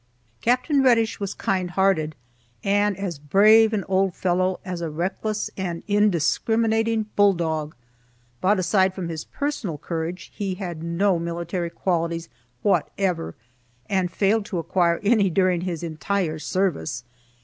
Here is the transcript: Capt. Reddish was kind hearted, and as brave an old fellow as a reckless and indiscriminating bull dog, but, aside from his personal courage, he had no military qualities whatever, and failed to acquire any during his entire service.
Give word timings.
Capt. 0.41 0.67
Reddish 0.67 1.19
was 1.19 1.35
kind 1.35 1.69
hearted, 1.69 2.15
and 2.63 2.97
as 2.97 3.19
brave 3.19 3.71
an 3.71 3.83
old 3.83 4.15
fellow 4.15 4.59
as 4.65 4.81
a 4.81 4.89
reckless 4.89 5.51
and 5.55 5.83
indiscriminating 5.87 7.05
bull 7.15 7.33
dog, 7.33 7.75
but, 8.41 8.57
aside 8.57 8.95
from 8.95 9.09
his 9.09 9.25
personal 9.25 9.77
courage, 9.77 10.31
he 10.33 10.55
had 10.55 10.81
no 10.81 11.19
military 11.19 11.69
qualities 11.69 12.29
whatever, 12.63 13.35
and 13.87 14.09
failed 14.09 14.45
to 14.45 14.57
acquire 14.57 14.99
any 15.03 15.29
during 15.29 15.61
his 15.61 15.83
entire 15.83 16.39
service. 16.39 17.03